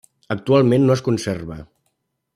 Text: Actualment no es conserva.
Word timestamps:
Actualment 0.35 0.87
no 0.87 0.95
es 0.97 1.05
conserva. 1.09 1.59